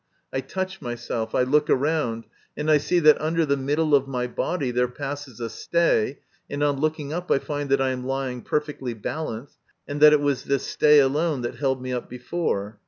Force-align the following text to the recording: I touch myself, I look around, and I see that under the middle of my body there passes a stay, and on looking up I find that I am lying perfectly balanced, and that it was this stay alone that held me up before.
I 0.33 0.41
touch 0.41 0.81
myself, 0.81 1.35
I 1.35 1.43
look 1.43 1.69
around, 1.69 2.25
and 2.57 2.71
I 2.71 2.79
see 2.79 2.97
that 3.01 3.21
under 3.21 3.45
the 3.45 3.55
middle 3.55 3.93
of 3.93 4.07
my 4.07 4.25
body 4.25 4.71
there 4.71 4.87
passes 4.87 5.39
a 5.39 5.47
stay, 5.47 6.21
and 6.49 6.63
on 6.63 6.79
looking 6.79 7.13
up 7.13 7.29
I 7.29 7.37
find 7.37 7.69
that 7.69 7.79
I 7.81 7.91
am 7.91 8.07
lying 8.07 8.41
perfectly 8.41 8.95
balanced, 8.95 9.59
and 9.87 10.01
that 10.01 10.11
it 10.11 10.19
was 10.21 10.45
this 10.45 10.65
stay 10.65 10.97
alone 10.97 11.43
that 11.43 11.57
held 11.57 11.83
me 11.83 11.93
up 11.93 12.09
before. 12.09 12.79